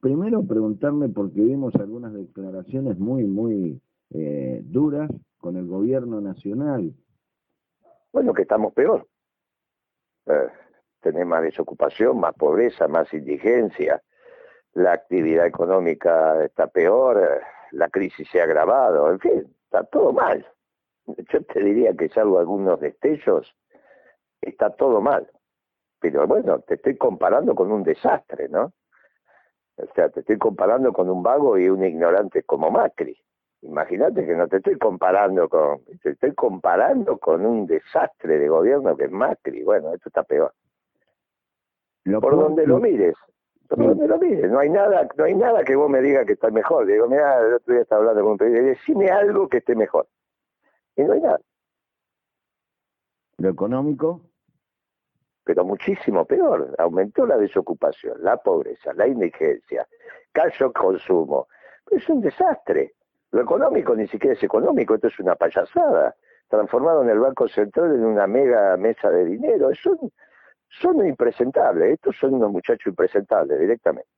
primero 0.00 0.42
preguntarme 0.42 1.08
porque 1.08 1.40
vimos 1.40 1.74
algunas 1.76 2.12
declaraciones 2.12 2.98
muy, 2.98 3.24
muy 3.24 3.80
eh, 4.10 4.60
duras 4.64 5.10
con 5.38 5.56
el 5.56 5.66
gobierno 5.66 6.20
nacional. 6.20 6.92
Bueno, 8.12 8.34
que 8.34 8.42
estamos 8.42 8.72
peor. 8.72 9.06
Eh, 10.26 10.48
tenemos 11.00 11.28
más 11.28 11.42
desocupación, 11.42 12.18
más 12.18 12.34
pobreza, 12.34 12.88
más 12.88 13.12
indigencia, 13.14 14.02
la 14.74 14.92
actividad 14.92 15.46
económica 15.46 16.44
está 16.44 16.66
peor, 16.68 17.18
eh, 17.18 17.40
la 17.72 17.88
crisis 17.88 18.28
se 18.30 18.40
ha 18.40 18.44
agravado, 18.44 19.10
en 19.10 19.18
fin, 19.18 19.56
está 19.64 19.84
todo 19.84 20.12
mal. 20.12 20.46
Yo 21.06 21.42
te 21.44 21.60
diría 21.60 21.94
que 21.94 22.08
salvo 22.08 22.38
algunos 22.38 22.80
destellos, 22.80 23.54
está 24.40 24.70
todo 24.70 25.00
mal. 25.00 25.28
Pero 25.98 26.26
bueno, 26.26 26.60
te 26.60 26.74
estoy 26.74 26.96
comparando 26.96 27.54
con 27.54 27.72
un 27.72 27.82
desastre, 27.82 28.48
¿no? 28.48 28.72
O 29.82 29.94
sea, 29.94 30.08
te 30.08 30.20
estoy 30.20 30.38
comparando 30.38 30.92
con 30.92 31.08
un 31.08 31.22
vago 31.22 31.58
y 31.58 31.68
un 31.68 31.84
ignorante 31.84 32.42
como 32.42 32.70
Macri. 32.70 33.16
Imagínate 33.62 34.26
que 34.26 34.34
no 34.34 34.48
te 34.48 34.56
estoy 34.56 34.78
comparando 34.78 35.48
con, 35.48 35.84
te 36.02 36.10
estoy 36.10 36.34
comparando 36.34 37.18
con 37.18 37.44
un 37.44 37.66
desastre 37.66 38.38
de 38.38 38.48
gobierno 38.48 38.96
que 38.96 39.04
es 39.04 39.10
Macri. 39.10 39.62
Bueno, 39.62 39.92
esto 39.92 40.08
está 40.08 40.22
peor. 40.22 40.52
por 42.20 42.36
donde 42.36 42.66
lo 42.66 42.78
mires, 42.78 43.14
por 43.68 43.78
donde 43.78 44.08
lo 44.08 44.18
mires, 44.18 44.50
no 44.50 44.58
hay 44.58 44.70
nada, 44.70 45.08
no 45.16 45.24
hay 45.24 45.34
nada 45.34 45.62
que 45.62 45.76
vos 45.76 45.90
me 45.90 46.00
digas 46.00 46.26
que 46.26 46.32
está 46.32 46.50
mejor. 46.50 46.86
Digo, 46.86 47.06
mira, 47.06 47.38
el 47.40 47.54
otro 47.54 47.74
día 47.74 47.82
estaba 47.82 48.00
hablando 48.00 48.22
con 48.22 48.32
un 48.32 48.38
periodista, 48.38 48.68
decime 48.70 49.10
algo 49.10 49.48
que 49.48 49.58
esté 49.58 49.74
mejor. 49.74 50.08
Y 50.96 51.02
no 51.02 51.12
hay 51.12 51.20
nada. 51.20 51.40
¿Lo 53.36 53.48
económico? 53.50 54.20
Pero 55.44 55.64
muchísimo 55.64 56.24
peor. 56.24 56.74
Aumentó 56.78 57.26
la 57.26 57.36
desocupación, 57.36 58.22
la 58.22 58.36
pobreza, 58.36 58.92
la 58.94 59.06
indigencia, 59.06 59.86
cayó 60.32 60.72
consumo. 60.72 61.48
Es 61.90 62.08
un 62.08 62.20
desastre. 62.20 62.94
Lo 63.32 63.42
económico 63.42 63.94
ni 63.94 64.06
siquiera 64.08 64.34
es 64.34 64.42
económico, 64.42 64.94
esto 64.94 65.08
es 65.08 65.18
una 65.20 65.36
payasada. 65.36 66.14
Transformaron 66.48 67.08
el 67.08 67.20
Banco 67.20 67.48
Central 67.48 67.94
en 67.94 68.04
una 68.04 68.26
mega 68.26 68.76
mesa 68.76 69.10
de 69.10 69.24
dinero. 69.24 69.70
Son, 69.74 69.98
son 70.68 71.06
impresentables, 71.06 71.92
estos 71.92 72.16
son 72.16 72.34
unos 72.34 72.50
muchachos 72.50 72.86
impresentables 72.88 73.58
directamente. 73.60 74.08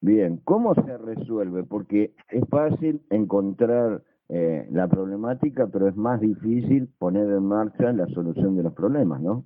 Bien, 0.00 0.38
¿cómo 0.44 0.74
se 0.74 0.96
resuelve? 0.96 1.64
Porque 1.64 2.14
es 2.30 2.48
fácil 2.48 3.02
encontrar 3.10 4.02
eh, 4.28 4.66
la 4.70 4.86
problemática, 4.86 5.66
pero 5.66 5.88
es 5.88 5.96
más 5.96 6.20
difícil 6.20 6.88
poner 6.98 7.24
en 7.24 7.44
marcha 7.44 7.92
la 7.92 8.06
solución 8.08 8.56
de 8.56 8.62
los 8.62 8.74
problemas, 8.74 9.20
¿no? 9.20 9.44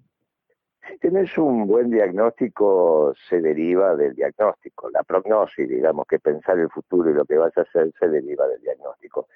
Si 0.92 0.98
tenés 0.98 1.38
un 1.38 1.66
buen 1.66 1.90
diagnóstico, 1.90 3.14
se 3.26 3.40
deriva 3.40 3.96
del 3.96 4.14
diagnóstico. 4.14 4.90
La 4.90 5.02
prognosis, 5.02 5.66
digamos, 5.66 6.06
que 6.06 6.18
pensar 6.18 6.58
el 6.58 6.68
futuro 6.68 7.08
y 7.08 7.14
lo 7.14 7.24
que 7.24 7.38
vas 7.38 7.56
a 7.56 7.62
hacer, 7.62 7.90
se 7.98 8.08
deriva 8.10 8.46
del 8.46 8.60
diagnóstico. 8.60 9.26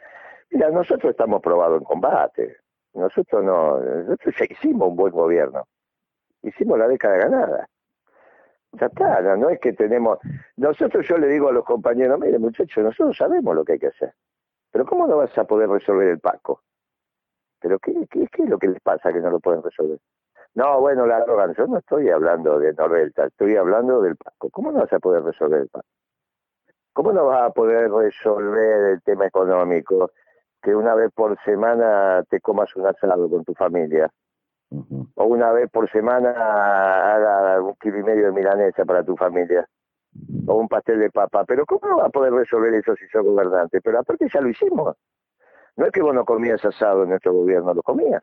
Mira, 0.50 0.70
nosotros 0.70 1.12
estamos 1.12 1.40
probados 1.40 1.78
en 1.78 1.84
combate. 1.84 2.58
Nosotros 2.92 3.42
no, 3.42 3.78
nosotros 3.80 4.34
ya 4.38 4.44
hicimos 4.50 4.88
un 4.88 4.96
buen 4.96 5.14
gobierno. 5.14 5.66
Hicimos 6.42 6.78
la 6.78 6.88
década 6.88 7.16
ganada. 7.16 7.68
Ya 8.72 8.86
está, 8.86 9.36
no, 9.36 9.48
es 9.48 9.58
que 9.58 9.72
tenemos... 9.72 10.18
Nosotros 10.56 11.08
yo 11.08 11.16
le 11.16 11.28
digo 11.28 11.48
a 11.48 11.52
los 11.52 11.64
compañeros, 11.64 12.20
mire 12.20 12.38
muchachos, 12.38 12.84
nosotros 12.84 13.16
sabemos 13.16 13.54
lo 13.54 13.64
que 13.64 13.72
hay 13.72 13.78
que 13.78 13.86
hacer. 13.86 14.12
Pero 14.72 14.84
¿cómo 14.84 15.06
no 15.06 15.16
vas 15.16 15.36
a 15.38 15.44
poder 15.44 15.70
resolver 15.70 16.08
el 16.08 16.20
Paco? 16.20 16.60
¿Pero 17.60 17.78
qué, 17.78 17.94
qué, 18.10 18.26
qué 18.30 18.42
es 18.42 18.48
lo 18.50 18.58
que 18.58 18.68
les 18.68 18.80
pasa 18.82 19.10
que 19.10 19.20
no 19.20 19.30
lo 19.30 19.40
pueden 19.40 19.62
resolver? 19.62 19.98
No, 20.56 20.80
bueno, 20.80 21.04
la 21.04 21.20
droga, 21.20 21.52
yo 21.52 21.66
no 21.66 21.76
estoy 21.76 22.08
hablando 22.08 22.58
de 22.58 22.72
Norberta, 22.72 23.26
estoy 23.26 23.56
hablando 23.56 24.00
del 24.00 24.16
Paco. 24.16 24.48
¿Cómo 24.48 24.72
no 24.72 24.80
vas 24.80 24.92
a 24.94 24.98
poder 24.98 25.22
resolver 25.22 25.60
el 25.60 25.68
Paco? 25.68 25.86
¿Cómo 26.94 27.12
no 27.12 27.26
vas 27.26 27.42
a 27.42 27.50
poder 27.50 27.90
resolver 27.90 28.92
el 28.92 29.02
tema 29.02 29.26
económico? 29.26 30.12
Que 30.62 30.74
una 30.74 30.94
vez 30.94 31.12
por 31.12 31.38
semana 31.44 32.24
te 32.30 32.40
comas 32.40 32.74
un 32.74 32.86
asado 32.86 33.28
con 33.28 33.44
tu 33.44 33.52
familia. 33.52 34.10
O 35.16 35.24
una 35.26 35.52
vez 35.52 35.70
por 35.70 35.90
semana 35.90 36.30
haga 36.30 37.60
un 37.60 37.74
kilo 37.74 37.98
y 37.98 38.02
medio 38.02 38.24
de 38.24 38.32
milanesa 38.32 38.86
para 38.86 39.04
tu 39.04 39.14
familia. 39.14 39.68
O 40.46 40.54
un 40.54 40.68
pastel 40.68 41.00
de 41.00 41.10
papa. 41.10 41.44
Pero 41.44 41.66
¿cómo 41.66 41.86
no 41.86 41.96
vas 41.98 42.06
a 42.06 42.10
poder 42.10 42.32
resolver 42.32 42.72
eso 42.72 42.96
si 42.96 43.06
sos 43.08 43.22
gobernante? 43.22 43.82
Pero 43.82 43.98
aparte 43.98 44.26
ya 44.32 44.40
lo 44.40 44.48
hicimos. 44.48 44.96
No 45.76 45.84
es 45.84 45.92
que 45.92 46.00
vos 46.00 46.14
no 46.14 46.24
comías 46.24 46.64
asado 46.64 47.02
en 47.02 47.10
nuestro 47.10 47.34
gobierno, 47.34 47.74
lo 47.74 47.82
comías 47.82 48.22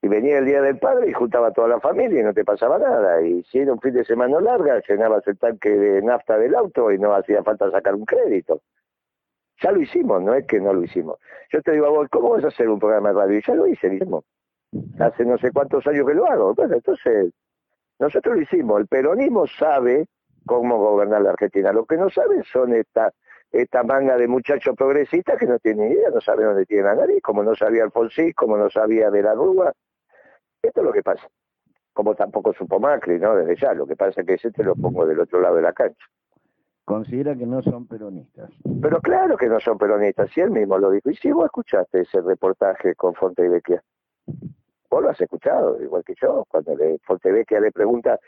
y 0.00 0.08
venía 0.08 0.38
el 0.38 0.46
Día 0.46 0.62
del 0.62 0.78
Padre 0.78 1.10
y 1.10 1.12
juntaba 1.12 1.48
a 1.48 1.52
toda 1.52 1.68
la 1.68 1.80
familia 1.80 2.20
y 2.20 2.24
no 2.24 2.32
te 2.32 2.44
pasaba 2.44 2.78
nada. 2.78 3.20
Y 3.22 3.42
si 3.44 3.58
era 3.58 3.72
un 3.72 3.80
fin 3.80 3.94
de 3.94 4.04
semana 4.04 4.40
larga, 4.40 4.80
llenabas 4.86 5.26
el 5.26 5.38
tanque 5.38 5.70
de 5.70 6.02
nafta 6.02 6.38
del 6.38 6.54
auto 6.54 6.92
y 6.92 6.98
no 6.98 7.12
hacía 7.14 7.42
falta 7.42 7.70
sacar 7.70 7.94
un 7.94 8.04
crédito. 8.04 8.60
Ya 9.60 9.72
lo 9.72 9.80
hicimos, 9.80 10.22
no 10.22 10.34
es 10.34 10.46
que 10.46 10.60
no 10.60 10.72
lo 10.72 10.84
hicimos. 10.84 11.18
Yo 11.52 11.60
te 11.62 11.72
digo 11.72 11.86
a 11.86 11.90
vos, 11.90 12.08
¿cómo 12.10 12.30
vas 12.30 12.44
a 12.44 12.48
hacer 12.48 12.68
un 12.68 12.78
programa 12.78 13.08
de 13.08 13.14
radio? 13.16 13.38
Y 13.38 13.42
ya 13.44 13.54
lo 13.54 13.66
hice, 13.66 13.90
mismo. 13.90 14.22
Hace 15.00 15.24
no 15.24 15.36
sé 15.38 15.50
cuántos 15.50 15.84
años 15.88 16.06
que 16.06 16.14
lo 16.14 16.26
hago. 16.30 16.54
Bueno, 16.54 16.74
entonces, 16.74 17.32
nosotros 17.98 18.36
lo 18.36 18.42
hicimos. 18.42 18.80
El 18.80 18.86
peronismo 18.86 19.46
sabe 19.48 20.06
cómo 20.46 20.78
gobernar 20.78 21.22
la 21.22 21.30
Argentina. 21.30 21.72
Lo 21.72 21.84
que 21.86 21.96
no 21.96 22.08
saben 22.08 22.44
son 22.44 22.72
esta, 22.72 23.12
esta 23.50 23.82
manga 23.82 24.16
de 24.16 24.28
muchachos 24.28 24.74
progresistas 24.76 25.38
que 25.38 25.46
no 25.46 25.58
tienen 25.58 25.92
idea, 25.92 26.10
no 26.10 26.20
saben 26.20 26.46
dónde 26.46 26.66
tienen 26.66 26.86
a 26.86 26.94
nadie, 26.94 27.20
como 27.20 27.42
no 27.42 27.54
sabía 27.54 27.84
Alfonsín, 27.84 28.32
como 28.32 28.56
no 28.56 28.68
sabía 28.68 29.10
de 29.10 29.22
la 29.22 29.34
Rúa, 29.34 29.72
esto 30.62 30.80
es 30.80 30.86
lo 30.86 30.92
que 30.92 31.02
pasa. 31.02 31.26
Como 31.92 32.14
tampoco 32.14 32.52
supo 32.52 32.78
Macri, 32.78 33.18
¿no? 33.18 33.34
Desde 33.34 33.56
ya. 33.56 33.74
Lo 33.74 33.86
que 33.86 33.96
pasa 33.96 34.20
es 34.20 34.26
que 34.26 34.34
ese 34.34 34.50
te 34.50 34.62
lo 34.62 34.74
pongo 34.74 35.06
del 35.06 35.20
otro 35.20 35.40
lado 35.40 35.56
de 35.56 35.62
la 35.62 35.72
cancha. 35.72 36.06
Considera 36.84 37.36
que 37.36 37.46
no 37.46 37.62
son 37.62 37.86
peronistas. 37.86 38.50
Pero 38.80 39.00
claro 39.00 39.36
que 39.36 39.46
no 39.46 39.60
son 39.60 39.76
peronistas, 39.76 40.30
si 40.32 40.40
él 40.40 40.50
mismo 40.50 40.78
lo 40.78 40.90
dijo. 40.90 41.10
Y 41.10 41.16
si 41.16 41.30
vos 41.30 41.46
escuchaste 41.46 42.00
ese 42.00 42.20
reportaje 42.20 42.94
con 42.94 43.14
Fontevecchia, 43.14 43.82
vos 44.90 45.02
lo 45.02 45.10
has 45.10 45.20
escuchado, 45.20 45.82
igual 45.82 46.02
que 46.04 46.14
yo, 46.20 46.44
cuando 46.48 46.74
le, 46.76 46.98
Fontevecchia 47.00 47.60
le 47.60 47.72
pregunta, 47.72 48.18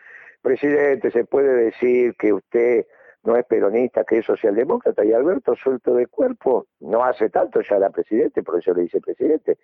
presidente, 0.42 1.10
¿se 1.10 1.25
puede 1.25 1.54
decir 1.64 2.14
que 2.16 2.32
usted 2.32 2.86
no 3.22 3.36
es 3.36 3.44
peronista, 3.47 4.04
que 4.04 4.19
es 4.19 4.26
socialdemócrata? 4.26 5.04
Y 5.04 5.12
Alberto, 5.12 5.54
suelto 5.54 5.94
de 5.94 6.06
cuerpo, 6.06 6.66
no 6.81 7.04
hace 7.04 7.28
tanto 7.31 7.60
ya 7.60 7.76
era 7.76 7.91
presidente, 7.91 8.42
por 8.42 8.58
eso 8.58 8.72
le 8.72 8.82
dice 8.82 9.00
presidente, 9.00 9.58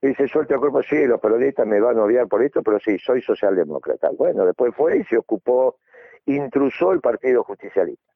dice, 0.00 0.26
suelta 0.26 0.54
el 0.54 0.60
cuerpo, 0.60 0.82
sí, 0.82 1.06
los 1.06 1.20
periodistas 1.20 1.66
me 1.66 1.80
van 1.80 1.98
a 1.98 2.04
odiar 2.04 2.26
por 2.26 2.42
esto, 2.42 2.62
pero 2.62 2.78
sí, 2.80 2.98
soy 2.98 3.22
socialdemócrata. 3.22 4.10
Bueno, 4.16 4.44
después 4.44 4.74
fue 4.74 4.98
y 4.98 5.04
se 5.04 5.18
ocupó, 5.18 5.76
intrusó 6.26 6.92
el 6.92 7.00
Partido 7.00 7.44
Justicialista. 7.44 8.10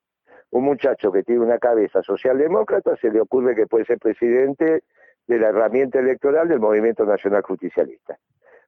Un 0.51 0.65
muchacho 0.65 1.11
que 1.11 1.23
tiene 1.23 1.43
una 1.43 1.59
cabeza 1.59 2.03
socialdemócrata 2.03 2.97
se 2.97 3.11
le 3.11 3.21
ocurre 3.21 3.55
que 3.55 3.67
puede 3.67 3.84
ser 3.84 3.99
presidente 3.99 4.84
de 5.27 5.39
la 5.39 5.49
herramienta 5.49 5.99
electoral 5.99 6.49
del 6.49 6.61
Movimiento 6.61 7.05
Nacional 7.05 7.43
Justicialista. 7.43 8.19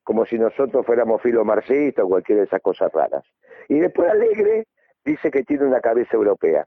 Como 0.03 0.25
si 0.25 0.39
nosotros 0.39 0.87
fuéramos 0.87 1.21
filomarxistas 1.22 2.05
o 2.05 2.09
cualquiera 2.09 2.41
de 2.41 2.47
esas 2.47 2.61
cosas 2.61 2.93
raras. 2.93 3.25
Y 3.69 3.78
después 3.78 4.09
Alegre 4.11 4.66
dice 5.06 5.31
que 5.31 5.44
tiene 5.44 5.65
una 5.65 5.81
cabeza 5.81 6.17
europea. 6.17 6.67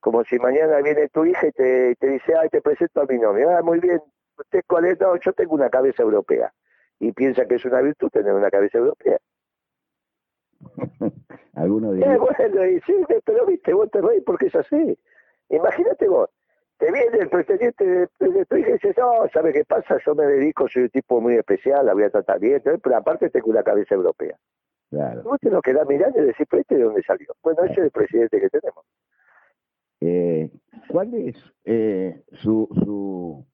Como 0.00 0.24
si 0.24 0.38
mañana 0.38 0.78
viene 0.78 1.08
tu 1.08 1.26
hija 1.26 1.48
y 1.48 1.52
te, 1.52 1.96
te 1.96 2.06
dice, 2.06 2.34
ay, 2.40 2.48
te 2.48 2.62
presento 2.62 3.02
a 3.02 3.06
mi 3.06 3.18
novio. 3.18 3.50
Ah, 3.50 3.62
muy 3.62 3.80
bien, 3.80 4.00
¿Usted 4.38 4.62
cuál 4.66 4.84
es? 4.86 5.00
No, 5.00 5.16
yo 5.16 5.32
tengo 5.32 5.54
una 5.54 5.68
cabeza 5.68 6.02
europea. 6.02 6.52
Y 7.00 7.12
piensa 7.12 7.46
que 7.46 7.56
es 7.56 7.64
una 7.64 7.80
virtud 7.80 8.08
tener 8.10 8.32
una 8.32 8.50
cabeza 8.50 8.78
europea. 8.78 9.18
Algunos 11.54 11.96
eh, 11.96 12.16
bueno, 12.18 12.80
sí, 12.86 12.94
pero 13.24 13.46
viste, 13.46 13.72
vos 13.72 13.90
te 13.90 14.00
reís 14.00 14.22
porque 14.24 14.46
es 14.46 14.54
así. 14.54 14.98
Imagínate 15.48 16.08
vos, 16.08 16.30
te 16.78 16.92
viene 16.92 17.18
el 17.18 17.28
presidente 17.28 17.84
de, 17.84 18.46
tu 18.46 18.56
hija 18.56 18.70
y 18.70 18.72
dices, 18.74 18.96
no, 18.96 19.28
¿sabe 19.32 19.52
qué 19.52 19.64
pasa? 19.64 19.98
Yo 20.04 20.14
me 20.14 20.24
dedico, 20.26 20.68
soy 20.68 20.82
un 20.82 20.90
tipo 20.90 21.20
muy 21.20 21.34
especial, 21.36 21.86
la 21.86 21.94
voy 21.94 22.04
a 22.04 22.10
tratar 22.10 22.38
bien, 22.38 22.62
pero 22.62 22.96
aparte 22.96 23.30
tengo 23.30 23.50
una 23.50 23.62
cabeza 23.62 23.94
europea. 23.94 24.36
Claro. 24.90 25.22
Vos 25.22 25.38
te 25.40 25.50
lo 25.50 25.60
quedás 25.60 25.86
mirando 25.86 26.22
y 26.22 26.26
decís, 26.26 26.46
pero 26.48 26.60
este 26.62 26.76
de 26.76 26.82
dónde 26.82 27.02
salió. 27.02 27.34
Bueno, 27.42 27.64
ese 27.64 27.72
es 27.72 27.78
el 27.78 27.90
presidente 27.90 28.40
que 28.40 28.48
tenemos. 28.48 28.84
Eh, 30.00 30.50
¿Cuál 30.88 31.12
es 31.14 31.36
eh, 31.64 32.22
su, 32.42 32.68
su 32.84 33.44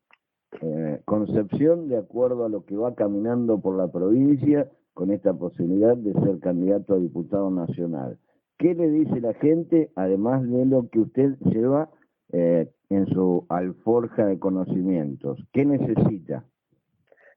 eh, 0.60 1.00
concepción 1.04 1.88
de 1.88 1.96
acuerdo 1.96 2.44
a 2.44 2.48
lo 2.48 2.64
que 2.64 2.76
va 2.76 2.94
caminando 2.94 3.60
por 3.60 3.76
la 3.76 3.90
provincia 3.90 4.70
con 4.92 5.10
esta 5.10 5.32
posibilidad 5.32 5.96
de 5.96 6.12
ser 6.12 6.38
candidato 6.38 6.94
a 6.94 6.98
diputado 6.98 7.50
nacional. 7.50 8.18
¿Qué 8.58 8.74
le 8.74 8.88
dice 8.88 9.20
la 9.20 9.34
gente, 9.34 9.90
además 9.96 10.48
de 10.48 10.64
lo 10.66 10.88
que 10.88 11.00
usted 11.00 11.36
lleva 11.40 11.90
en 12.30 13.06
su 13.08 13.44
alforja 13.48 14.26
de 14.26 14.38
conocimientos? 14.38 15.44
¿Qué 15.52 15.64
necesita? 15.64 16.44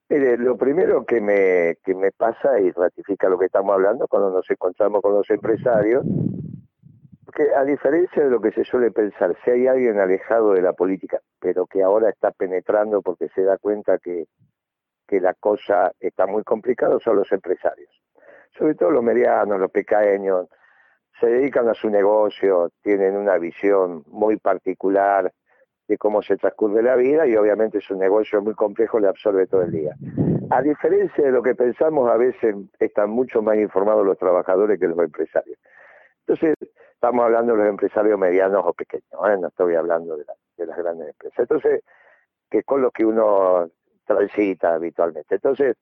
Mire, 0.09 0.38
lo 0.38 0.57
primero 0.57 1.06
que 1.06 1.19
me, 1.19 1.77
que 1.83 1.94
me 1.94 2.12
pasa 2.12 2.59
y 2.59 2.71
ratifica 2.71 3.27
lo 3.27 3.38
que 3.38 3.48
estamos 3.48 3.74
hablando 3.74 4.07
cuando 4.07 4.30
nos 4.30 4.50
encontramos 4.50 5.01
con 5.01 5.13
los 5.13 5.30
empresarios 5.30 6.06
que 7.38 7.54
a 7.54 7.63
diferencia 7.63 8.24
de 8.24 8.31
lo 8.31 8.42
que 8.42 8.51
se 8.51 8.63
suele 8.63 8.89
pensar, 8.89 9.38
si 9.45 9.51
hay 9.51 9.68
alguien 9.68 10.00
alejado 10.00 10.54
de 10.54 10.62
la 10.63 10.74
política, 10.74 11.19
pero 11.39 11.68
que 11.68 11.83
ahora 11.83 12.09
está 12.09 12.31
penetrando 12.31 13.04
porque 13.04 13.30
se 13.30 13.44
da 13.44 13.59
cuenta 13.59 14.00
que, 14.00 14.25
que 15.07 15.21
la 15.21 15.36
cosa 15.36 15.92
está 16.00 16.25
muy 16.25 16.44
complicada, 16.44 16.98
son 17.00 17.18
los 17.18 17.31
empresarios. 17.31 17.92
Sobre 18.57 18.74
todo 18.74 18.89
los 18.89 19.03
medianos, 19.03 19.60
los 19.60 19.69
pequeños. 19.69 20.48
se 21.19 21.27
dedican 21.27 21.69
a 21.69 21.75
su 21.75 21.92
negocio, 21.92 22.71
tienen 22.81 23.15
una 23.15 23.38
visión 23.38 24.03
muy 24.07 24.38
particular 24.38 25.31
de 25.88 25.98
cómo 25.98 26.22
se 26.22 26.38
transcurre 26.38 26.84
la 26.84 26.95
vida 26.95 27.25
y 27.25 27.36
obviamente 27.36 27.78
es 27.78 27.89
un 27.89 28.00
negocio 28.00 28.42
muy 28.42 28.54
complejo, 28.54 29.00
le 29.00 29.07
absorbe 29.07 29.48
todo 29.48 29.62
el 29.62 29.72
día. 29.72 29.95
A 30.50 30.62
diferencia 30.62 31.24
de 31.24 31.31
lo 31.31 31.42
que 31.42 31.56
pensamos, 31.56 32.10
a 32.10 32.18
veces 32.18 32.56
están 32.80 33.10
mucho 33.10 33.42
más 33.42 33.57
informados 33.57 34.06
los 34.06 34.18
trabajadores 34.18 34.80
que 34.80 34.88
los 34.88 35.00
empresarios. 35.00 35.57
Entonces, 36.28 36.56
estamos 36.94 37.24
hablando 37.24 37.54
de 37.54 37.60
los 37.60 37.69
empresarios 37.69 38.19
medianos 38.19 38.63
o 38.66 38.74
pequeños, 38.74 39.06
¿eh? 39.30 39.38
no 39.39 39.48
estoy 39.48 39.75
hablando 39.75 40.18
de, 40.18 40.25
las 40.66 40.78
grandes 40.78 41.10
empresas. 41.10 41.39
Entonces, 41.39 41.84
que 42.50 42.63
con 42.63 42.81
lo 42.81 42.92
que 42.92 43.06
uno 43.06 43.69
transita 44.06 44.74
habitualmente. 44.74 45.36
Entonces, 45.36 45.75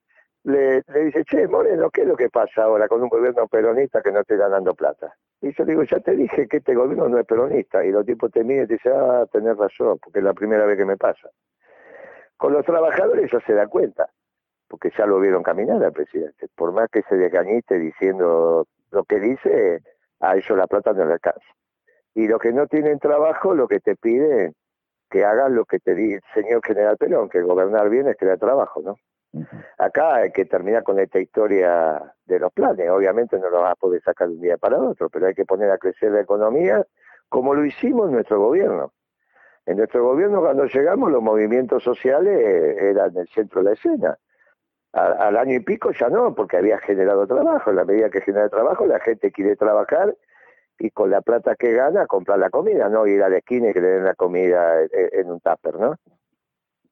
le, 0.46 0.84
le, 0.88 1.06
dice, 1.06 1.24
che, 1.26 1.48
Moreno, 1.48 1.90
¿qué 1.90 2.02
es 2.02 2.08
lo 2.08 2.16
que 2.16 2.30
pasa 2.30 2.64
ahora 2.64 2.88
con 2.88 3.02
un 3.02 3.10
gobierno 3.10 3.48
peronista 3.48 4.02
que 4.02 4.12
no 4.12 4.20
esté 4.20 4.38
ganando 4.38 4.76
plata? 4.76 5.16
Y 5.42 5.54
yo 5.54 5.66
digo, 5.66 5.84
ya 5.84 6.00
te 6.00 6.16
dije 6.16 6.48
que 6.48 6.58
este 6.58 6.76
gobierno 6.76 7.10
no 7.10 7.20
es 7.20 7.26
peronista. 7.26 7.84
Y 7.84 7.92
los 7.92 8.06
tipos 8.06 8.32
te 8.32 8.44
miden 8.44 8.66
y 8.66 8.68
te 8.68 8.74
dicen, 8.76 8.94
ah, 8.96 9.26
tenés 9.32 9.58
razón, 9.58 9.98
porque 10.00 10.20
es 10.20 10.26
la 10.26 10.34
primera 10.34 10.66
vez 10.66 10.78
que 10.78 10.86
me 10.86 10.98
pasa. 10.98 11.30
Con 12.38 12.54
los 12.54 12.64
trabajadores 12.64 13.32
ya 13.32 13.40
se 13.42 13.54
da 13.54 13.68
cuenta, 13.68 14.08
porque 14.68 14.92
ya 14.96 15.06
lo 15.06 15.20
vieron 15.20 15.42
caminar 15.42 15.84
al 15.84 15.92
presidente. 15.92 16.48
Por 16.56 16.72
más 16.72 16.90
que 16.90 17.02
se 17.04 17.16
desgañiste 17.18 17.80
diciendo 17.80 18.68
lo 18.92 19.04
que 19.04 19.20
dice, 19.20 19.82
a 20.20 20.36
ellos 20.36 20.58
la 20.58 20.68
plata 20.68 20.94
no 20.94 21.06
le 21.06 21.14
alcanza. 21.14 21.46
Y 22.14 22.28
los 22.28 22.40
que 22.40 22.54
no 22.54 22.68
tienen 22.68 23.00
trabajo, 23.00 23.56
lo 23.56 23.68
que 23.68 23.80
te 23.80 23.96
piden 23.96 24.54
que 25.10 25.24
hagan 25.24 25.56
lo 25.56 25.66
que 25.66 25.80
te 25.80 25.96
dice 25.96 26.22
el 26.36 26.44
señor 26.44 26.66
general 26.66 26.98
Perón, 26.98 27.30
que 27.30 27.42
gobernar 27.42 27.90
bien 27.90 28.08
es 28.08 28.18
crear 28.18 28.38
trabajo, 28.38 28.82
¿no? 28.82 28.96
Acá 29.78 30.16
hay 30.16 30.32
que 30.32 30.46
terminar 30.46 30.84
con 30.84 31.00
esta 31.00 31.20
historia 31.20 32.14
de 32.26 32.40
los 32.40 32.52
planes. 32.54 32.90
Obviamente 32.90 33.38
no 33.40 33.50
lo 33.50 33.62
vas 33.62 33.74
a 33.74 33.76
poder 33.76 34.02
sacar 34.02 34.28
de 34.28 34.36
un 34.36 34.42
día 34.42 34.58
para 34.58 34.80
otro, 34.80 35.10
pero 35.10 35.28
hay 35.28 35.34
que 35.34 35.46
poner 35.46 35.72
a 35.72 35.78
crecer 35.78 36.12
la 36.12 36.22
economía 36.22 36.86
como 37.30 37.54
lo 37.54 37.66
hicimos 37.66 38.08
en 38.08 38.14
nuestro 38.14 38.40
gobierno. 38.40 38.94
En 39.66 39.78
nuestro 39.78 40.04
gobierno 40.04 40.42
cuando 40.42 40.66
llegamos 40.66 41.12
los 41.12 41.22
movimientos 41.22 41.84
sociales 41.84 42.40
eran 42.80 43.18
el 43.18 43.28
centro 43.30 43.62
de 43.62 43.66
la 43.66 43.74
escena. 43.74 44.18
al 44.94 45.36
año 45.36 45.56
y 45.56 45.60
pico 45.60 45.92
ya 45.92 46.10
no, 46.10 46.34
porque 46.34 46.58
había 46.58 46.78
generado 46.80 47.28
trabajo. 47.28 47.70
En 47.70 47.76
la 47.76 47.86
medida 47.86 48.10
que 48.10 48.22
genera 48.22 48.48
trabajo 48.50 48.86
la 48.86 49.00
gente 49.00 49.32
quiere 49.32 49.56
trabajar 49.56 50.16
y 50.78 50.92
con 50.92 51.10
la 51.10 51.22
plata 51.22 51.56
que 51.56 51.74
gana 51.74 52.06
comprar 52.06 52.40
la 52.40 52.50
comida, 52.50 52.90
no 52.90 53.08
ir 53.08 53.24
a 53.24 53.30
la 53.30 53.38
esquina 53.38 53.70
y 53.70 53.74
que 53.74 53.82
le 53.82 53.88
den 53.88 54.04
la 54.06 54.16
comida 54.16 54.82
en 54.82 55.32
un 55.32 55.40
tupper, 55.40 55.76
¿no? 55.76 55.96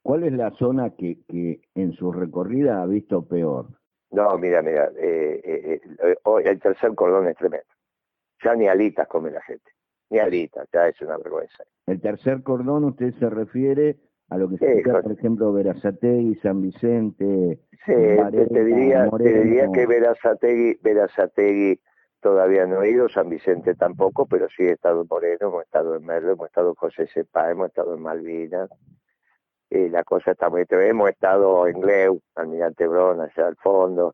¿Cuál 0.03 0.25
es 0.25 0.33
la 0.33 0.51
zona 0.51 0.91
que, 0.91 1.23
que 1.27 1.61
en 1.75 1.93
su 1.93 2.11
recorrida 2.11 2.81
ha 2.81 2.85
visto 2.85 3.25
peor? 3.25 3.67
No, 4.11 4.37
mira, 4.37 4.61
mira, 4.61 4.91
eh, 4.97 5.41
eh, 5.43 5.81
eh 6.03 6.15
el 6.45 6.59
tercer 6.59 6.93
cordón 6.93 7.27
es 7.29 7.37
tremendo. 7.37 7.65
Ya 8.43 8.53
ni 8.53 8.67
alitas 8.67 9.07
come 9.07 9.31
la 9.31 9.41
gente, 9.41 9.71
ni 10.09 10.19
alitas, 10.19 10.67
ya 10.73 10.89
es 10.89 11.01
una 11.01 11.17
vergüenza. 11.17 11.63
El 11.87 12.01
tercer 12.01 12.43
cordón 12.43 12.83
usted 12.83 13.13
se 13.13 13.29
refiere 13.29 13.97
a 14.29 14.37
lo 14.37 14.49
que 14.49 14.57
se 14.57 14.83
sí, 14.83 14.89
por 14.89 15.11
ejemplo, 15.11 15.53
Verazategui, 15.53 16.35
San 16.35 16.61
Vicente. 16.61 17.59
Sí, 17.85 17.93
te, 17.93 18.63
diría, 18.63 19.09
te 19.09 19.43
diría 19.43 19.71
que 19.71 19.85
Verazategui, 19.85 20.79
Verazategui 20.81 21.79
todavía 22.19 22.65
no 22.65 22.83
he 22.83 22.91
ido, 22.91 23.07
San 23.07 23.29
Vicente 23.29 23.73
tampoco, 23.75 24.25
pero 24.25 24.47
sí 24.49 24.63
he 24.63 24.71
estado 24.71 25.01
en 25.01 25.07
Moreno, 25.09 25.47
hemos 25.47 25.63
estado 25.63 25.95
en 25.95 26.05
Merlo, 26.05 26.33
hemos 26.33 26.47
estado 26.47 26.69
en 26.69 26.75
José 26.75 27.07
Sepa, 27.07 27.49
hemos 27.49 27.67
estado 27.67 27.95
en 27.95 28.01
Malvinas, 28.01 28.69
y 29.73 29.89
la 29.89 30.03
cosa 30.03 30.31
está 30.31 30.49
muy... 30.49 30.65
Hemos 30.69 31.09
estado 31.09 31.67
en 31.67 31.81
Gleu, 31.81 32.21
Almirante 32.35 32.87
Bron, 32.87 33.21
allá 33.21 33.47
al 33.47 33.55
fondo, 33.55 34.13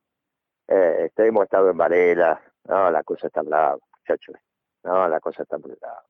eh, 0.65 1.07
este, 1.07 1.27
hemos 1.27 1.43
estado 1.43 1.69
en 1.69 1.77
Varela, 1.77 2.41
no, 2.65 2.89
la 2.89 3.03
cosa 3.03 3.27
está 3.27 3.41
brava, 3.41 3.77
muchachos, 3.97 4.37
no, 4.85 5.09
la 5.09 5.19
cosa 5.19 5.43
está 5.43 5.57
muy 5.57 5.73
brava. 5.79 6.05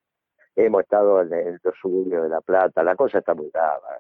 Hemos 0.56 0.84
estado 0.84 1.22
en, 1.22 1.34
el 1.34 1.60
los 1.64 1.74
suburbios 1.82 2.24
de 2.24 2.30
La 2.30 2.42
Plata, 2.42 2.84
la 2.84 2.96
cosa 2.96 3.20
está 3.20 3.34
muy 3.34 3.50
brava. 3.50 3.98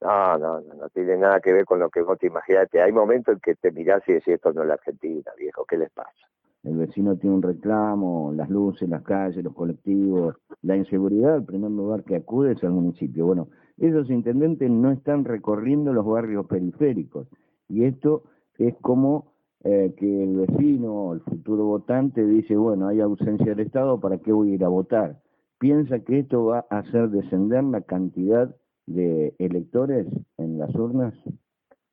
No, 0.00 0.38
no, 0.38 0.60
no, 0.60 0.74
no 0.74 0.88
tiene 0.88 1.18
nada 1.18 1.40
que 1.40 1.52
ver 1.52 1.66
con 1.66 1.78
lo 1.78 1.90
que 1.90 2.00
vos 2.00 2.18
te 2.18 2.28
imaginaste. 2.28 2.80
Hay 2.80 2.92
momentos 2.92 3.34
en 3.34 3.40
que 3.40 3.54
te 3.54 3.72
mirás 3.72 4.02
y 4.08 4.14
decís, 4.14 4.34
esto 4.34 4.54
no 4.54 4.62
es 4.62 4.68
la 4.68 4.74
Argentina, 4.74 5.32
viejo, 5.36 5.66
¿qué 5.66 5.76
les 5.76 5.90
pasa? 5.90 6.28
El 6.62 6.78
vecino 6.78 7.16
tiene 7.16 7.36
un 7.36 7.42
reclamo, 7.42 8.32
las 8.34 8.48
luces, 8.48 8.88
las 8.88 9.02
calles, 9.02 9.44
los 9.44 9.54
colectivos, 9.54 10.36
la 10.62 10.76
inseguridad, 10.76 11.36
el 11.36 11.44
primer 11.44 11.72
lugar 11.72 12.04
que 12.04 12.16
acude 12.16 12.52
es 12.52 12.62
al 12.64 12.70
municipio. 12.70 13.26
Bueno, 13.26 13.48
esos 13.82 14.10
intendentes 14.10 14.70
no 14.70 14.92
están 14.92 15.24
recorriendo 15.24 15.92
los 15.92 16.06
barrios 16.06 16.46
periféricos. 16.46 17.26
Y 17.68 17.84
esto 17.84 18.22
es 18.58 18.76
como 18.80 19.32
eh, 19.64 19.92
que 19.96 20.22
el 20.22 20.36
vecino, 20.36 21.12
el 21.14 21.20
futuro 21.20 21.64
votante, 21.64 22.24
dice, 22.24 22.56
bueno, 22.56 22.86
hay 22.86 23.00
ausencia 23.00 23.46
del 23.46 23.66
Estado, 23.66 23.98
¿para 23.98 24.18
qué 24.18 24.30
voy 24.30 24.52
a 24.52 24.54
ir 24.54 24.64
a 24.64 24.68
votar? 24.68 25.20
¿Piensa 25.58 25.98
que 25.98 26.20
esto 26.20 26.46
va 26.46 26.64
a 26.70 26.78
hacer 26.78 27.08
descender 27.08 27.64
la 27.64 27.80
cantidad 27.80 28.54
de 28.86 29.34
electores 29.38 30.06
en 30.38 30.58
las 30.58 30.72
urnas? 30.76 31.14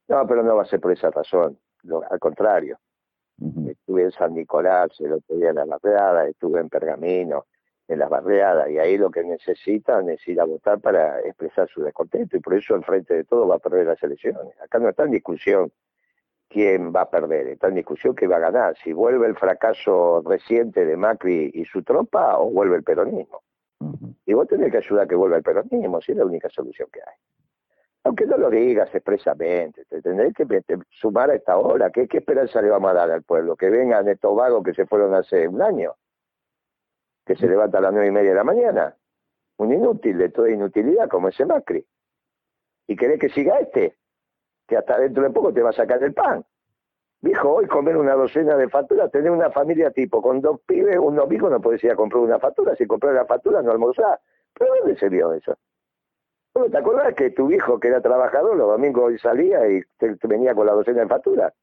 No, 0.08 0.28
pero 0.28 0.44
no 0.44 0.56
va 0.56 0.64
a 0.64 0.66
ser 0.66 0.80
por 0.80 0.92
esa 0.92 1.10
razón, 1.10 1.58
al 2.10 2.20
contrario. 2.20 2.78
Estuve 3.68 4.04
en 4.04 4.12
San 4.12 4.34
Nicolás 4.36 4.90
el 5.00 5.14
otro 5.14 5.38
día 5.38 5.50
en 5.50 5.56
la 5.56 6.28
estuve 6.28 6.60
en 6.60 6.70
Pergamino, 6.70 7.46
en 7.90 7.98
las 7.98 8.10
barriadas, 8.10 8.70
y 8.70 8.78
ahí 8.78 8.98
lo 8.98 9.10
que 9.10 9.24
necesitan 9.24 10.08
es 10.10 10.26
ir 10.28 10.40
a 10.40 10.46
votar 10.46 10.80
para 10.80 11.20
expresar 11.22 11.68
su 11.68 11.82
descontento, 11.82 12.38
y 12.38 12.40
por 12.40 12.54
eso 12.54 12.76
al 12.76 12.84
frente 12.84 13.16
de 13.16 13.24
todo 13.24 13.48
va 13.48 13.56
a 13.56 13.60
perder 13.60 13.88
las 13.88 14.02
elecciones. 14.04 14.54
Acá 14.62 14.78
no 14.78 14.90
está 14.90 15.04
en 15.04 15.12
discusión 15.12 15.72
quién 16.48 16.94
va 16.96 17.02
a 17.02 17.10
perder, 17.10 17.48
está 17.48 17.68
en 17.68 17.76
discusión 17.76 18.14
quién 18.14 18.32
va 18.32 18.36
a 18.36 18.52
ganar, 18.52 18.78
si 18.84 18.94
vuelve 18.94 19.26
el 19.26 19.36
fracaso 19.36 20.22
reciente 20.24 20.86
de 20.86 20.96
Macri 20.98 21.50
y 21.52 21.66
su 21.66 21.82
tropa 21.82 22.38
o 22.38 22.52
vuelve 22.52 22.78
el 22.78 22.84
peronismo. 22.84 23.42
Y 24.24 24.34
vos 24.34 24.48
tenés 24.48 24.72
que 24.72 24.78
ayudar 24.78 25.06
a 25.06 25.08
que 25.08 25.16
vuelva 25.16 25.38
el 25.38 25.44
peronismo, 25.44 26.00
si 26.00 26.12
es 26.12 26.18
la 26.20 26.26
única 26.26 26.48
solución 26.50 26.90
que 26.94 27.00
hay. 27.00 27.16
Aunque 28.04 28.28
no 28.28 28.38
lo 28.38 28.52
digas 28.52 28.94
expresamente, 28.94 29.86
te 29.86 30.00
tendréis 30.04 30.36
que 30.36 30.46
sumar 30.92 31.32
a 31.32 31.36
esta 31.36 31.58
hora. 31.58 31.90
¿Qué, 31.90 32.08
¿Qué 32.08 32.20
esperanza 32.20 32.62
le 32.62 32.70
vamos 32.70 32.92
a 32.92 32.94
dar 32.94 33.10
al 33.10 33.24
pueblo? 33.24 33.56
Que 33.56 33.72
vengan 33.72 34.08
estos 34.08 34.36
vagos 34.36 34.64
que 34.64 34.76
se 34.76 34.86
fueron 34.86 35.16
hace 35.16 35.48
un 35.48 35.62
año 35.62 35.96
que 37.30 37.36
se 37.36 37.46
levanta 37.46 37.78
a 37.78 37.82
las 37.82 37.92
nueve 37.92 38.08
y 38.08 38.12
media 38.12 38.32
de 38.32 38.36
la 38.38 38.44
mañana. 38.44 38.98
Un 39.58 39.72
inútil 39.72 40.18
de 40.18 40.30
toda 40.30 40.50
inutilidad 40.50 41.08
como 41.08 41.28
ese 41.28 41.46
Macri. 41.46 41.86
¿Y 42.88 42.96
querés 42.96 43.20
que 43.20 43.30
siga 43.30 43.60
este? 43.60 44.00
Que 44.68 44.78
hasta 44.78 44.98
dentro 44.98 45.22
de 45.22 45.30
poco 45.30 45.54
te 45.54 45.62
va 45.62 45.70
a 45.70 45.74
sacar 45.74 46.04
el 46.04 46.12
pan. 46.12 46.44
Dijo, 47.22 47.54
hoy 47.54 47.68
comer 47.68 47.98
una 47.98 48.16
docena 48.16 48.58
de 48.58 48.68
facturas, 48.68 49.12
tener 49.12 49.30
una 49.30 49.52
familia 49.52 49.92
tipo 49.92 50.24
con 50.24 50.42
dos 50.42 50.60
pibes, 50.62 50.98
un 50.98 51.18
domingo 51.18 51.52
no 51.52 51.62
podés 51.62 51.84
ir 51.84 51.92
a 51.92 51.96
comprar 51.96 52.24
una 52.24 52.40
factura, 52.40 52.76
si 52.76 52.88
comprar 52.88 53.14
la 53.14 53.28
factura 53.28 53.62
no 53.62 53.74
almorzás. 53.74 54.20
¿Pero 54.58 54.74
dónde 54.80 54.98
se 54.98 55.08
vio 55.08 55.32
eso? 55.34 55.56
¿No 56.56 56.68
te 56.68 56.78
acordás 56.80 57.14
que 57.14 57.30
tu 57.30 57.52
hijo 57.52 57.80
que 57.80 57.90
era 57.90 58.02
trabajador 58.02 58.58
los 58.58 58.70
domingos 58.70 59.22
salía 59.22 59.70
y 59.70 59.84
venía 60.24 60.56
con 60.56 60.66
la 60.66 60.74
docena 60.74 61.02
de 61.02 61.08
facturas? 61.08 61.54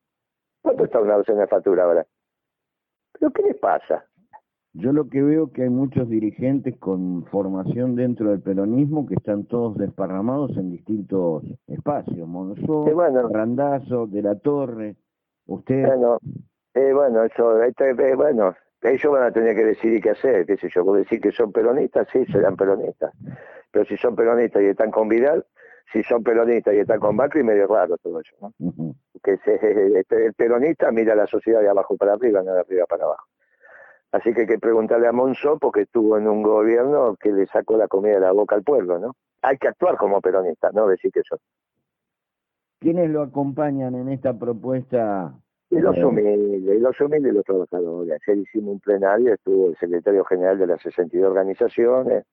¿Cuánto 0.63 0.85
está 0.85 1.01
una 1.01 1.17
docena 1.17 1.41
de 1.41 1.49
facturas 1.49 1.87
ahora? 1.87 2.07
¿Pero 3.15 3.33
qué 3.33 3.43
les 3.43 3.57
pasa? 3.57 4.07
Yo 4.79 4.93
lo 4.93 5.09
que 5.09 5.23
veo 5.23 5.53
que 5.53 5.63
hay 5.63 5.71
muchos 5.71 6.07
dirigentes 6.11 6.77
con 6.79 7.25
formación 7.27 7.97
dentro 7.97 8.31
del 8.31 8.43
peronismo 8.43 9.07
que 9.07 9.15
están 9.15 9.45
todos 9.45 9.79
desparramados 9.79 10.55
en 10.59 10.71
distintos 10.71 11.45
espacios. 11.67 12.29
Monzó, 12.29 12.83
bueno, 12.93 13.27
Randazo, 13.29 14.07
De 14.07 14.21
la 14.21 14.35
Torre, 14.39 14.97
usted... 15.47 15.87
Bueno, 15.87 16.19
eh, 16.75 16.93
bueno, 16.93 17.25
eso, 17.25 17.63
eh, 17.63 18.15
bueno, 18.17 18.55
ellos 18.83 19.13
van 19.13 19.23
a 19.23 19.31
tener 19.31 19.57
que 19.57 19.65
decidir 19.65 20.03
qué 20.03 20.11
hacer, 20.11 20.45
qué 20.45 20.59
sé 20.59 20.69
yo, 20.69 20.85
puedo 20.85 20.99
decir 20.99 21.23
que 21.23 21.33
son 21.33 21.53
peronistas, 21.53 22.07
sí, 22.13 22.27
serán 22.27 22.55
peronistas. 22.55 23.15
Pero 23.71 23.87
si 23.87 23.97
son 23.97 24.15
peronistas 24.15 24.63
y 24.63 24.67
están 24.67 24.91
con 24.91 25.09
Vidal, 25.09 25.47
si 25.91 26.03
son 26.03 26.23
peronistas 26.23 26.75
y 26.75 26.81
están 26.81 27.01
con 27.01 27.17
Macri, 27.17 27.43
medio 27.43 27.67
raro 27.67 27.97
todo 27.97 28.21
eso, 28.21 28.37
¿no? 28.43 28.53
Que 29.23 29.33
este, 30.01 30.27
el 30.27 30.35
peronista 30.35 30.93
mira 30.93 31.15
a 31.15 31.17
la 31.17 31.27
sociedad 31.27 31.63
de 31.63 31.71
abajo 31.71 31.97
para 31.97 32.13
arriba, 32.13 32.43
no 32.43 32.53
de 32.53 32.61
arriba 32.61 32.85
para 32.87 33.05
abajo. 33.05 33.27
Así 34.13 34.33
que 34.33 34.43
hay 34.43 34.47
que 34.47 34.59
preguntarle 34.59 35.09
a 35.09 35.13
Monzó 35.13 35.59
porque 35.59 35.83
estuvo 35.83 36.17
en 36.17 36.29
un 36.29 36.43
gobierno 36.43 37.17
que 37.17 37.33
le 37.33 37.47
sacó 37.47 37.77
la 37.77 37.89
comida 37.89 38.15
de 38.15 38.21
la 38.21 38.33
boca 38.33 38.55
al 38.55 38.63
pueblo, 38.63 38.99
¿no? 38.99 39.15
Hay 39.43 39.59
que 39.59 39.69
actuar 39.69 39.97
como 39.97 40.21
peronista, 40.21 40.71
no 40.73 40.87
decir 40.87 41.13
que 41.13 41.21
eso. 41.21 41.39
¿Quiénes 42.81 43.11
lo 43.11 43.23
acompañan 43.23 43.95
en 43.95 44.09
esta 44.09 44.39
propuesta? 44.39 45.35
Y 45.71 45.81
los 45.81 45.97
humildes, 45.99 46.77
y 46.77 46.79
los 46.79 47.01
humildes 47.01 47.33
y 47.33 47.35
los 47.35 47.45
trabajadores. 47.45 48.21
Ayer 48.27 48.39
hicimos 48.39 48.75
un 48.75 48.81
plenario, 48.81 49.35
estuvo 49.35 49.71
el 49.71 49.77
secretario 49.77 50.25
general 50.25 50.59
de 50.59 50.69
las 50.69 50.81
62 50.83 51.29
organizaciones, 51.29 52.25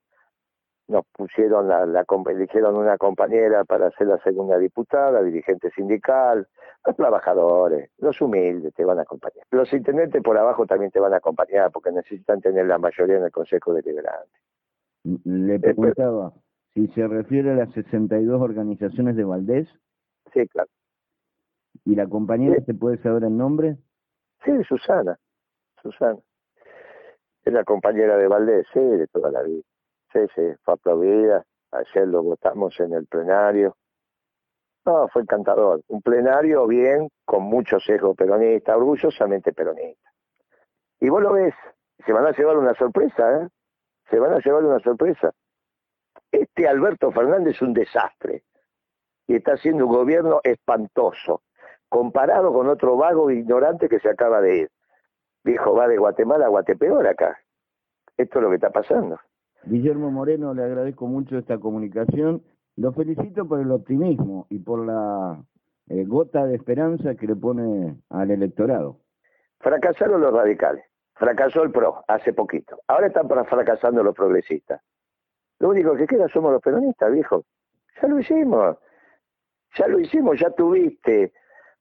nos 0.88 1.06
pusieron 1.08 1.68
la, 1.68 1.86
la, 1.86 2.06
eligieron 2.30 2.76
una 2.76 2.98
compañera 2.98 3.64
para 3.64 3.90
ser 3.92 4.08
la 4.08 4.18
segunda 4.20 4.58
diputada, 4.58 5.22
dirigente 5.24 5.72
sindical, 5.72 6.48
los 6.86 6.96
trabajadores, 6.96 7.90
los 8.00 8.20
humildes 8.22 8.74
te 8.74 8.84
van 8.84 9.00
a 9.00 9.04
acompañar. 9.04 9.46
Los 9.52 9.72
intendentes 9.74 10.22
por 10.22 10.38
abajo 10.38 10.66
también 10.66 10.92
te 10.92 11.00
van 11.00 11.14
a 11.14 11.18
acompañar 11.18 11.72
porque 11.72 11.92
necesitan 11.92 12.42
tener 12.42 12.66
la 12.66 12.78
mayoría 12.78 13.18
en 13.18 13.24
el 13.24 13.32
Consejo 13.32 13.74
Deliberante. 13.74 14.38
Le 15.04 15.60
preguntaba, 15.60 16.34
si 16.74 16.88
se 16.88 17.08
refiere 17.08 17.52
a 17.52 17.56
las 17.56 17.74
62 17.74 18.42
organizaciones 18.42 19.16
de 19.16 19.24
Valdés. 19.24 19.68
Sí, 20.34 20.48
claro. 20.48 20.70
¿Y 21.86 21.96
la 21.96 22.08
compañera 22.08 22.64
se 22.66 22.74
puede 22.74 22.98
saber 22.98 23.24
el 23.24 23.38
nombre? 23.38 23.78
Sí, 24.44 24.52
Susana. 24.68 25.18
Susana. 25.82 26.20
Es 27.44 27.52
la 27.52 27.64
compañera 27.64 28.18
de 28.18 28.28
Valdés, 28.28 28.66
sí, 28.74 28.80
de 28.80 29.08
toda 29.08 29.32
la 29.32 29.44
vida. 29.44 29.64
Sí, 30.14 30.20
sí, 30.36 30.42
fue 30.64 30.76
aplaudida. 30.76 31.44
Ayer 31.72 32.08
lo 32.08 32.22
votamos 32.22 32.80
en 32.80 32.94
el 32.94 33.08
plenario. 33.08 33.76
No, 34.86 35.08
fue 35.08 35.24
encantador. 35.24 35.82
Un 35.88 36.02
plenario 36.02 36.68
bien, 36.68 37.10
con 37.26 37.44
mucho 37.44 37.80
sesgo 37.80 38.14
peronista, 38.14 38.78
orgullosamente 38.78 39.54
peronista. 39.54 40.12
Y 41.00 41.10
vos 41.10 41.22
lo 41.22 41.34
ves, 41.34 41.56
se 42.06 42.14
van 42.14 42.28
a 42.28 42.32
llevar 42.32 42.58
una 42.58 42.76
sorpresa, 42.76 43.42
¿eh? 43.42 43.48
Se 44.10 44.20
van 44.20 44.34
a 44.34 44.40
llevar 44.40 44.64
una 44.64 44.80
sorpresa. 44.80 45.32
Este 46.32 46.68
Alberto 46.68 47.12
Fernández 47.12 47.56
es 47.56 47.62
un 47.62 47.74
desastre 47.74 48.44
y 49.28 49.36
está 49.36 49.54
haciendo 49.54 49.88
un 49.88 49.94
gobierno 49.94 50.42
espantoso, 50.44 51.42
comparado 51.90 52.54
con 52.54 52.68
otro 52.68 52.98
vago 52.98 53.32
ignorante 53.32 53.90
que 53.90 54.00
se 54.00 54.10
acaba 54.10 54.42
de 54.42 54.58
ir. 54.58 54.72
Dijo, 55.44 55.74
va 55.74 55.88
de 55.88 55.98
Guatemala 55.98 56.46
a 56.46 56.50
Guatepeor 56.50 57.08
acá. 57.08 57.40
Esto 58.18 58.40
es 58.40 58.44
lo 58.44 58.50
que 58.50 58.56
está 58.56 58.70
pasando. 58.70 59.20
Guillermo 59.66 60.12
Moreno, 60.12 60.54
le 60.54 60.64
agradezco 60.64 61.08
mucho 61.08 61.38
esta 61.38 61.58
comunicación. 61.58 62.44
Lo 62.76 62.92
felicito 62.92 63.48
por 63.48 63.60
el 63.60 63.72
optimismo 63.72 64.48
y 64.50 64.60
por 64.60 64.86
la 64.86 65.44
eh, 65.90 66.04
gota 66.06 66.46
de 66.46 66.56
esperanza 66.56 67.16
que 67.16 67.28
le 67.28 67.36
pone 67.36 67.96
al 68.10 68.32
electorado. 68.32 69.00
Fracasaron 69.60 70.22
los 70.22 70.34
radicales, 70.34 70.84
fracasó 71.14 71.64
el 71.64 71.72
PRO 71.72 72.04
hace 72.08 72.34
poquito. 72.34 72.80
Ahora 72.88 73.08
están 73.08 73.28
fracasando 73.28 74.04
los 74.04 74.16
progresistas. 74.16 74.82
Lo 75.60 75.70
único 75.70 75.96
que 75.96 76.08
queda 76.08 76.28
somos 76.28 76.52
los 76.52 76.62
peronistas, 76.62 77.12
viejo. 77.12 77.46
Ya 78.02 78.08
lo 78.08 78.20
hicimos. 78.20 78.78
Ya 79.76 79.88
lo 79.88 80.00
hicimos, 80.00 80.40
ya 80.40 80.50
tuviste 80.52 81.34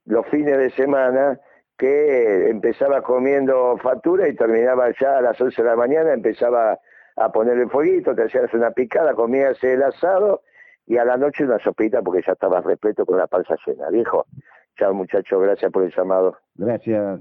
los 0.05 0.27
fines 0.29 0.57
de 0.57 0.71
semana 0.71 1.39
que 1.77 2.49
empezaba 2.49 3.03
comiendo 3.03 3.77
factura 3.79 4.29
y 4.29 4.37
terminaba 4.37 4.91
ya 4.99 5.19
a 5.19 5.23
las 5.23 5.41
11 5.41 5.63
de 5.63 5.69
la 5.69 5.77
mañana, 5.77 6.13
empezaba 6.13 6.79
a 7.17 7.31
poner 7.31 7.59
el 7.59 7.71
fueguito, 7.71 8.15
te 8.15 8.25
hacías 8.25 8.53
una 8.55 8.71
picada, 8.71 9.15
comías 9.15 9.63
el 9.65 9.83
asado 9.83 10.43
y 10.87 10.97
a 10.97 11.05
la 11.05 11.17
noche 11.17 11.45
una 11.45 11.59
sopita 11.59 12.03
porque 12.03 12.23
ya 12.27 12.33
estabas 12.33 12.65
repleto 12.65 13.07
con 13.07 13.19
la 13.19 13.27
panza 13.27 13.57
llena. 13.67 13.89
Viejo, 13.91 14.27
chao 14.77 14.95
muchachos, 14.95 15.43
gracias 15.43 15.71
por 15.71 15.85
el 15.85 15.93
llamado. 15.95 16.37
Gracias. 16.57 17.21